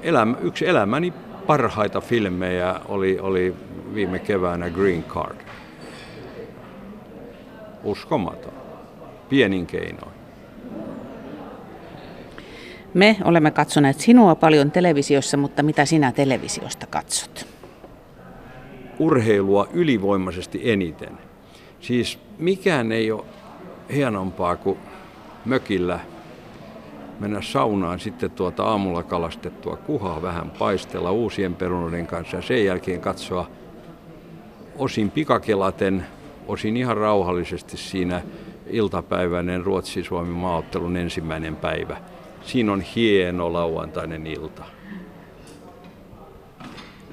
elämä, 0.03 0.37
yksi 0.41 0.67
elämäni 0.67 1.13
parhaita 1.47 2.01
filmejä 2.01 2.79
oli, 2.87 3.19
oli 3.19 3.55
viime 3.93 4.19
keväänä 4.19 4.69
Green 4.69 5.03
Card. 5.03 5.37
Uskomaton. 7.83 8.53
Pienin 9.29 9.65
keinoin. 9.65 10.19
Me 12.93 13.17
olemme 13.23 13.51
katsoneet 13.51 13.99
sinua 13.99 14.35
paljon 14.35 14.71
televisiossa, 14.71 15.37
mutta 15.37 15.63
mitä 15.63 15.85
sinä 15.85 16.11
televisiosta 16.11 16.87
katsot? 16.87 17.58
Urheilua 18.99 19.67
ylivoimaisesti 19.73 20.71
eniten. 20.71 21.17
Siis 21.79 22.19
mikään 22.37 22.91
ei 22.91 23.11
ole 23.11 23.25
hienompaa 23.93 24.55
kuin 24.55 24.77
mökillä 25.45 25.99
mennä 27.19 27.41
saunaan 27.41 27.99
sitten 27.99 28.31
tuota 28.31 28.63
aamulla 28.63 29.03
kalastettua 29.03 29.75
kuhaa 29.75 30.21
vähän 30.21 30.51
paistella 30.51 31.11
uusien 31.11 31.55
perunoiden 31.55 32.07
kanssa 32.07 32.35
ja 32.35 32.41
sen 32.41 32.65
jälkeen 32.65 33.01
katsoa 33.01 33.49
osin 34.77 35.11
pikakelaten, 35.11 36.05
osin 36.47 36.77
ihan 36.77 36.97
rauhallisesti 36.97 37.77
siinä 37.77 38.21
iltapäiväinen 38.69 39.65
Ruotsi-Suomi 39.65 40.33
maaottelun 40.33 40.97
ensimmäinen 40.97 41.55
päivä. 41.55 41.97
Siinä 42.41 42.73
on 42.73 42.81
hieno 42.81 43.53
lauantainen 43.53 44.27
ilta. 44.27 44.63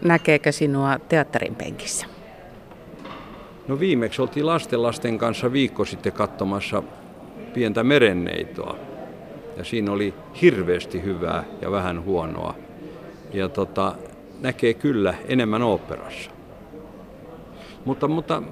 Näkeekö 0.04 0.52
sinua 0.52 0.98
teatterin 1.08 1.54
penkissä? 1.54 2.06
No 3.68 3.80
viimeksi 3.80 4.22
oltiin 4.22 4.46
lasten 4.46 4.82
lasten 4.82 5.18
kanssa 5.18 5.52
viikko 5.52 5.84
sitten 5.84 6.12
katsomassa 6.12 6.82
pientä 7.54 7.84
merenneitoa. 7.84 8.76
Ja 9.56 9.64
siinä 9.64 9.92
oli 9.92 10.14
hirveästi 10.42 11.02
hyvää 11.02 11.44
ja 11.60 11.70
vähän 11.70 12.04
huonoa. 12.04 12.54
Ja 13.32 13.48
tota, 13.48 13.94
näkee 14.40 14.74
kyllä 14.74 15.14
enemmän 15.28 15.62
oopperassa. 15.62 16.30
Mutta, 17.84 18.08
mutta 18.08 18.42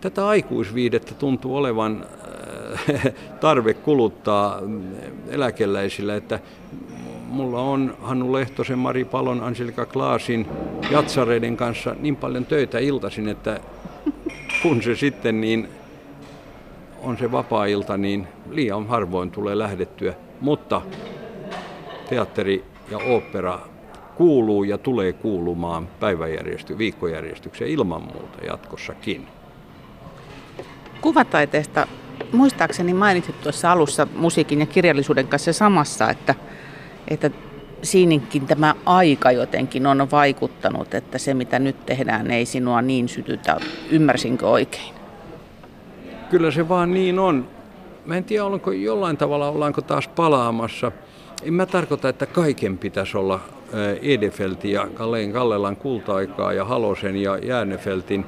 tätä 0.00 0.28
aikuisviidettä 0.28 1.14
tuntuu 1.14 1.56
olevan 1.56 2.06
äh, 2.94 3.12
tarve 3.40 3.74
kuluttaa 3.74 4.60
eläkeläisillä, 5.28 6.16
että 6.16 6.40
mulla 7.28 7.60
on 7.60 7.96
Hannu 8.02 8.32
Lehtosen, 8.32 8.78
Mari 8.78 9.04
Palon, 9.04 9.42
Angelika 9.42 9.86
Klaasin, 9.86 10.46
jatsareiden 10.90 11.56
kanssa 11.56 11.96
niin 12.00 12.16
paljon 12.16 12.46
töitä 12.46 12.78
iltaisin, 12.78 13.28
että 13.28 13.60
kun 14.62 14.82
se 14.82 14.96
sitten 14.96 15.40
niin 15.40 15.68
on 17.02 17.18
se 17.18 17.32
vapaa-ilta, 17.32 17.96
niin 17.96 18.28
liian 18.50 18.86
harvoin 18.86 19.30
tulee 19.30 19.58
lähdettyä. 19.58 20.14
Mutta 20.40 20.82
teatteri 22.08 22.64
ja 22.90 22.98
opera 22.98 23.60
kuuluu 24.14 24.64
ja 24.64 24.78
tulee 24.78 25.12
kuulumaan 25.12 25.88
päiväjärjesty, 26.00 26.78
viikkojärjestykseen 26.78 27.70
ilman 27.70 28.02
muuta 28.02 28.44
jatkossakin. 28.46 29.26
Kuvataiteesta 31.00 31.86
muistaakseni 32.32 32.94
mainitsit 32.94 33.40
tuossa 33.40 33.72
alussa 33.72 34.06
musiikin 34.16 34.60
ja 34.60 34.66
kirjallisuuden 34.66 35.28
kanssa 35.28 35.52
samassa, 35.52 36.10
että, 36.10 36.34
että 37.10 37.30
siinäkin 37.82 38.46
tämä 38.46 38.74
aika 38.86 39.32
jotenkin 39.32 39.86
on 39.86 40.10
vaikuttanut, 40.10 40.94
että 40.94 41.18
se 41.18 41.34
mitä 41.34 41.58
nyt 41.58 41.86
tehdään 41.86 42.30
ei 42.30 42.46
sinua 42.46 42.82
niin 42.82 43.08
sytytä. 43.08 43.56
Ymmärsinkö 43.90 44.48
oikein? 44.48 44.94
Kyllä 46.30 46.50
se 46.50 46.68
vaan 46.68 46.94
niin 46.94 47.18
on. 47.18 47.48
Mä 48.06 48.16
en 48.16 48.24
tiedä, 48.24 48.44
onko 48.44 48.72
jollain 48.72 49.16
tavalla, 49.16 49.48
ollaanko 49.48 49.82
taas 49.82 50.08
palaamassa. 50.08 50.92
En 51.42 51.54
mä 51.54 51.66
tarkoita, 51.66 52.08
että 52.08 52.26
kaiken 52.26 52.78
pitäisi 52.78 53.16
olla 53.16 53.40
Edefeltin 54.02 54.72
ja 54.72 54.88
Kalleen 54.94 55.32
Kallelan 55.32 55.76
kulta-aikaa 55.76 56.52
ja 56.52 56.64
Halosen 56.64 57.16
ja 57.16 57.38
Jäänefeltin. 57.38 58.24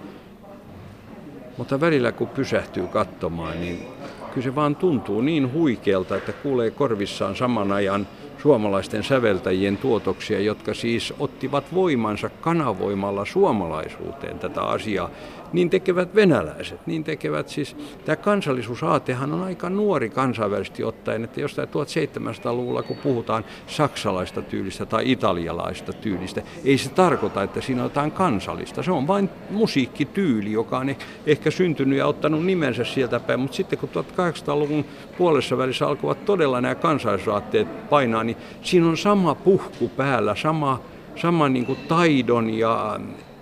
Mutta 1.57 1.81
välillä 1.81 2.13
kun 2.13 2.29
pysähtyy 2.29 2.87
katsomaan, 2.87 3.61
niin 3.61 3.87
kyllä 4.35 4.45
se 4.45 4.55
vaan 4.55 4.77
tuntuu 4.77 5.21
niin 5.21 5.53
huikealta, 5.53 6.17
että 6.17 6.33
kuulee 6.33 6.71
korvissaan 6.71 7.37
saman 7.37 7.73
ajan 7.73 8.07
suomalaisten 8.43 9.05
säveltäjien 9.05 9.77
tuotoksia, 9.77 10.41
jotka 10.41 10.75
siis 10.75 11.15
ottivat 11.19 11.65
voimansa 11.75 12.31
kanavoimalla 12.41 13.25
suomalaisuuteen 13.25 14.39
tätä 14.39 14.63
asiaa 14.63 15.11
niin 15.53 15.71
tekevät 15.71 16.15
venäläiset, 16.15 16.87
niin 16.87 17.05
tekevät 17.05 17.49
siis, 17.49 17.77
tämä 18.05 18.17
kansallisuusaatehan 18.17 19.33
on 19.33 19.43
aika 19.43 19.71
nuori 19.71 20.11
kansainvälisesti 20.11 20.85
ottaen, 20.85 21.25
että 21.25 21.41
jostain 21.41 21.69
1700-luvulla 21.69 22.83
kun 22.83 22.97
puhutaan 22.97 23.45
saksalaista 23.67 24.43
tyylistä 24.43 24.87
tai 24.87 25.11
italialaista 25.11 25.93
tyylistä, 25.93 26.43
ei 26.65 26.79
se 26.79 26.91
tarkoita, 26.91 27.43
että 27.43 27.61
siinä 27.61 27.83
on 27.83 27.87
jotain 27.87 28.13
kansallista, 28.13 28.83
se 28.83 28.93
on 28.93 29.07
vain 29.07 29.31
musiikkityyli, 29.51 30.53
joka 30.53 30.79
on 30.79 30.97
ehkä 31.27 31.51
syntynyt 31.51 31.99
ja 31.99 32.07
ottanut 32.07 32.45
nimensä 32.45 32.85
sieltä 32.85 33.21
päin, 33.21 33.41
mutta 33.41 33.57
sitten 33.57 33.79
kun 33.79 33.89
1800-luvun 33.89 34.85
puolessa 35.19 35.59
välissä 35.59 35.87
alkoivat 35.87 36.25
todella 36.25 36.61
nämä 36.61 36.75
kansallisuusaatteet 36.75 37.89
painaa, 37.89 38.25
niin 38.25 38.37
siinä 38.63 38.89
on 38.89 38.97
sama 38.97 39.35
puhku 39.35 39.89
päällä, 39.89 40.35
sama, 40.35 40.81
sama 41.17 41.49
niin 41.49 41.67
kuin 41.67 41.79
taidon 41.89 42.51
ja 42.51 43.01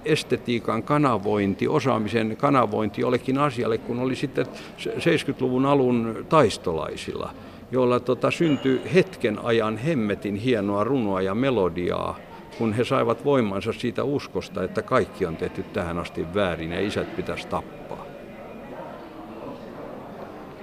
estetiikan 0.09 0.83
kanavointi, 0.83 1.68
osaamisen 1.68 2.37
kanavointi 2.37 3.01
jollekin 3.01 3.38
asialle, 3.38 3.79
kun 3.79 4.01
oli 4.01 4.16
sitten 4.16 4.47
70-luvun 4.79 5.66
alun 5.66 6.27
taistolaisilla, 6.29 7.31
joilla 7.73 8.01
tota, 8.01 8.31
syntyi 8.31 8.81
hetken 8.94 9.38
ajan 9.42 9.77
hemmetin 9.77 10.37
hienoa 10.37 10.85
runoa 10.85 11.23
ja 11.23 11.35
melodiaa, 11.35 12.18
kun 12.59 12.73
he 12.73 12.85
saivat 12.85 13.25
voimansa 13.25 13.73
siitä 13.73 14.05
uskosta, 14.05 14.64
että 14.64 14.83
kaikki 14.83 15.27
on 15.27 15.37
tehty 15.37 15.62
tähän 15.62 15.99
asti 15.99 16.35
väärin 16.35 16.73
ja 16.73 16.81
isät 16.81 17.16
pitäisi 17.16 17.49
tappaa. 17.49 18.07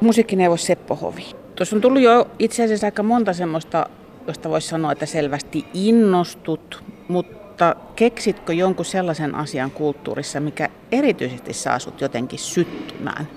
Musiikkineuvos 0.01 0.65
Seppo 0.65 0.95
Hovi. 0.95 1.25
Tuossa 1.55 1.75
on 1.75 1.81
tullut 1.81 2.01
jo 2.01 2.27
itse 2.39 2.63
asiassa 2.63 2.87
aika 2.87 3.03
monta 3.03 3.33
semmoista, 3.33 3.89
josta 4.27 4.49
voisi 4.49 4.67
sanoa, 4.67 4.91
että 4.91 5.05
selvästi 5.05 5.65
innostut, 5.73 6.83
mutta 7.07 7.44
mutta 7.55 7.75
keksitkö 7.95 8.53
jonkun 8.53 8.85
sellaisen 8.85 9.35
asian 9.35 9.71
kulttuurissa, 9.71 10.39
mikä 10.39 10.69
erityisesti 10.91 11.53
saa 11.53 11.79
sut 11.79 12.01
jotenkin 12.01 12.39
syttymään 12.39 13.27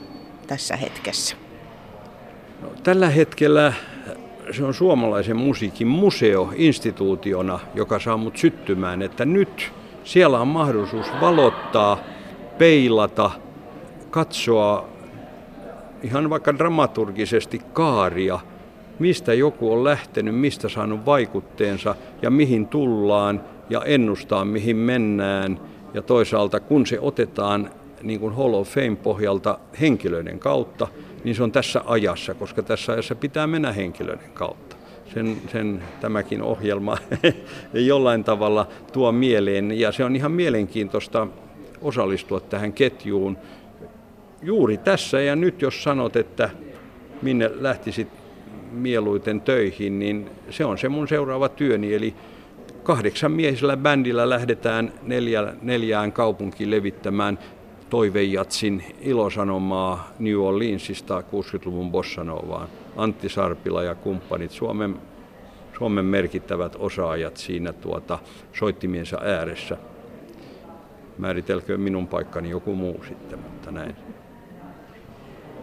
tässä 0.46 0.76
hetkessä? 0.76 1.36
No, 2.62 2.68
tällä 2.82 3.08
hetkellä 3.08 3.72
se 4.50 4.64
on 4.64 4.74
suomalaisen 4.74 5.36
musiikin 5.36 5.86
museo 5.86 6.52
instituutiona, 6.56 7.58
joka 7.74 7.98
saa 7.98 8.16
mut 8.16 8.36
syttymään, 8.36 9.02
että 9.02 9.24
nyt 9.24 9.72
siellä 10.04 10.40
on 10.40 10.48
mahdollisuus 10.48 11.06
valottaa, 11.20 11.98
peilata, 12.58 13.30
katsoa 14.10 14.88
ihan 16.02 16.30
vaikka 16.30 16.58
dramaturgisesti 16.58 17.62
kaaria, 17.72 18.38
mistä 18.98 19.34
joku 19.34 19.72
on 19.72 19.84
lähtenyt, 19.84 20.34
mistä 20.34 20.68
saanut 20.68 21.06
vaikutteensa 21.06 21.94
ja 22.22 22.30
mihin 22.30 22.66
tullaan 22.66 23.40
ja 23.70 23.82
ennustaa, 23.84 24.44
mihin 24.44 24.76
mennään. 24.76 25.60
Ja 25.94 26.02
toisaalta, 26.02 26.60
kun 26.60 26.86
se 26.86 27.00
otetaan 27.00 27.70
niin 28.02 28.20
kuin 28.20 28.34
Hall 28.34 28.54
of 28.54 28.68
Fame 28.68 28.96
pohjalta 28.96 29.58
henkilöiden 29.80 30.38
kautta, 30.38 30.88
niin 31.24 31.34
se 31.34 31.42
on 31.42 31.52
tässä 31.52 31.82
ajassa, 31.86 32.34
koska 32.34 32.62
tässä 32.62 32.92
ajassa 32.92 33.14
pitää 33.14 33.46
mennä 33.46 33.72
henkilöiden 33.72 34.30
kautta. 34.34 34.76
sen, 35.14 35.36
sen 35.52 35.82
tämäkin 36.00 36.42
ohjelma 36.42 36.98
jollain 37.72 38.24
tavalla 38.24 38.68
tuo 38.92 39.12
mieleen. 39.12 39.80
Ja 39.80 39.92
se 39.92 40.04
on 40.04 40.16
ihan 40.16 40.32
mielenkiintoista 40.32 41.26
osallistua 41.82 42.40
tähän 42.40 42.72
ketjuun. 42.72 43.38
Juuri 44.42 44.76
tässä 44.76 45.20
ja 45.20 45.36
nyt, 45.36 45.62
jos 45.62 45.82
sanot, 45.82 46.16
että 46.16 46.50
minne 47.22 47.50
lähtisit 47.54 48.08
mieluiten 48.72 49.40
töihin, 49.40 49.98
niin 49.98 50.30
se 50.50 50.64
on 50.64 50.78
se 50.78 50.88
mun 50.88 51.08
seuraava 51.08 51.48
työni. 51.48 51.94
Eli 51.94 52.14
kahdeksan 52.82 53.32
miehisellä 53.32 53.76
bändillä 53.76 54.30
lähdetään 54.30 54.92
neljä, 55.02 55.54
neljään 55.62 56.12
kaupunkiin 56.12 56.70
levittämään 56.70 57.38
toivejatsin 57.90 58.84
ilosanomaa 59.00 60.12
New 60.18 60.40
Orleansista 60.40 61.20
60-luvun 61.20 61.90
bossanovaan. 61.90 62.68
Antti 62.96 63.28
Sarpila 63.28 63.82
ja 63.82 63.94
kumppanit, 63.94 64.50
Suomen, 64.50 64.96
Suomen 65.78 66.04
merkittävät 66.04 66.76
osaajat 66.78 67.36
siinä 67.36 67.72
tuota, 67.72 68.18
soittimiensa 68.52 69.18
ääressä. 69.24 69.76
Määritelköön 71.18 71.80
minun 71.80 72.08
paikkani 72.08 72.50
joku 72.50 72.74
muu 72.74 73.04
sitten, 73.08 73.38
mutta 73.38 73.70
näin. 73.70 73.96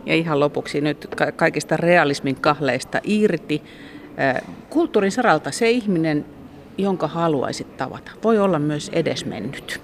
Ja 0.06 0.16
ihan 0.16 0.40
lopuksi 0.40 0.82
nyt 0.82 1.08
kaikista 1.36 1.78
realismin 1.78 2.36
kahleista 2.36 3.00
irti. 3.04 3.64
Kulttuurin 4.70 5.12
saralta 5.12 5.52
se 5.52 5.70
ihminen, 5.70 6.26
jonka 6.78 7.08
haluaisit 7.08 7.78
tavata, 7.78 8.12
voi 8.24 8.40
olla 8.40 8.60
myös 8.60 8.90
edesmennyt. 8.94 9.82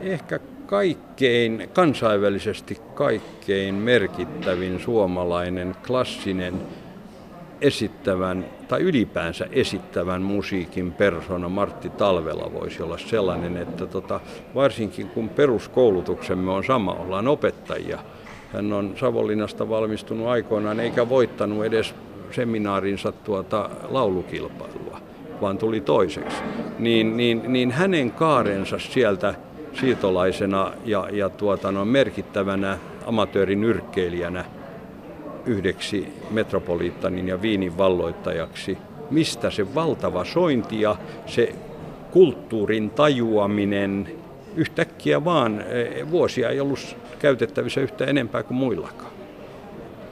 Ehkä 0.00 0.40
kaikkein, 0.66 1.68
kansainvälisesti 1.72 2.78
kaikkein 2.94 3.74
merkittävin 3.74 4.80
suomalainen 4.80 5.76
klassinen 5.86 6.54
esittävän 7.60 8.44
tai 8.68 8.80
ylipäänsä 8.80 9.46
esittävän 9.52 10.22
musiikin 10.22 10.92
persona 10.92 11.48
Martti 11.48 11.88
Talvela 11.88 12.52
voisi 12.52 12.82
olla 12.82 12.98
sellainen, 12.98 13.56
että 13.56 13.86
tota, 13.86 14.20
varsinkin 14.54 15.08
kun 15.08 15.28
peruskoulutuksemme 15.28 16.50
on 16.50 16.64
sama, 16.64 16.92
ollaan 16.92 17.28
opettajia. 17.28 17.98
Hän 18.52 18.72
on 18.72 18.94
Savonlinnasta 18.96 19.68
valmistunut 19.68 20.26
aikoinaan 20.26 20.80
eikä 20.80 21.08
voittanut 21.08 21.64
edes 21.64 21.94
seminaarinsa 22.30 23.12
tuota 23.12 23.70
laulukilpailua, 23.88 25.00
vaan 25.40 25.58
tuli 25.58 25.80
toiseksi. 25.80 26.42
Niin, 26.78 27.16
niin, 27.16 27.42
niin 27.46 27.70
hänen 27.70 28.10
kaarensa 28.10 28.78
sieltä 28.78 29.34
siirtolaisena 29.72 30.72
ja, 30.84 31.08
ja 31.12 31.28
tuota, 31.28 31.72
no, 31.72 31.84
merkittävänä 31.84 32.78
amatöörinyrkkeilijänä 33.06 34.44
yhdeksi 35.50 36.12
metropoliittanin 36.30 37.28
ja 37.28 37.42
viinin 37.42 37.78
valloittajaksi, 37.78 38.78
mistä 39.10 39.50
se 39.50 39.74
valtava 39.74 40.24
sointi 40.24 40.80
ja 40.80 40.96
se 41.26 41.54
kulttuurin 42.10 42.90
tajuaminen 42.90 44.08
yhtäkkiä 44.56 45.24
vaan, 45.24 45.60
e, 45.60 46.10
vuosia 46.10 46.50
ei 46.50 46.60
ollut 46.60 46.96
käytettävissä 47.18 47.80
yhtä 47.80 48.04
enempää 48.04 48.42
kuin 48.42 48.58
muillakaan. 48.58 49.19